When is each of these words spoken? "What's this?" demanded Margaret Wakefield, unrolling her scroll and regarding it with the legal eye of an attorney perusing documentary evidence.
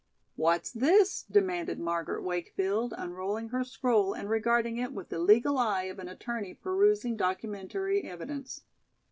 "What's 0.35 0.71
this?" 0.71 1.25
demanded 1.29 1.79
Margaret 1.79 2.23
Wakefield, 2.23 2.91
unrolling 2.97 3.49
her 3.49 3.63
scroll 3.63 4.13
and 4.13 4.31
regarding 4.31 4.77
it 4.77 4.93
with 4.93 5.09
the 5.09 5.19
legal 5.19 5.59
eye 5.59 5.83
of 5.83 5.99
an 5.99 6.07
attorney 6.07 6.55
perusing 6.55 7.15
documentary 7.15 8.01
evidence. 8.05 8.61